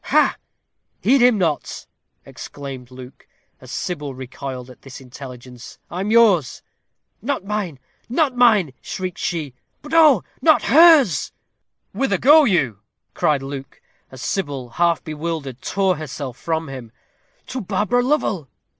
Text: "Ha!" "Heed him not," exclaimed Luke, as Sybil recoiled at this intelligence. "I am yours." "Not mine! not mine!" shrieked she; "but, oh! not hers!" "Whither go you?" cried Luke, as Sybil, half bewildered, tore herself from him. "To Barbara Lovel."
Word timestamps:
"Ha!" 0.05 0.35
"Heed 1.03 1.21
him 1.21 1.37
not," 1.37 1.85
exclaimed 2.25 2.89
Luke, 2.89 3.27
as 3.59 3.69
Sybil 3.71 4.15
recoiled 4.15 4.71
at 4.71 4.81
this 4.81 4.99
intelligence. 4.99 5.77
"I 5.91 5.99
am 5.99 6.09
yours." 6.09 6.63
"Not 7.21 7.45
mine! 7.45 7.77
not 8.09 8.35
mine!" 8.35 8.73
shrieked 8.81 9.19
she; 9.19 9.53
"but, 9.83 9.93
oh! 9.93 10.23
not 10.41 10.63
hers!" 10.63 11.31
"Whither 11.91 12.17
go 12.17 12.45
you?" 12.45 12.79
cried 13.13 13.43
Luke, 13.43 13.79
as 14.09 14.23
Sybil, 14.23 14.69
half 14.69 15.03
bewildered, 15.03 15.61
tore 15.61 15.97
herself 15.97 16.35
from 16.35 16.67
him. 16.67 16.91
"To 17.45 17.61
Barbara 17.61 18.01
Lovel." 18.01 18.47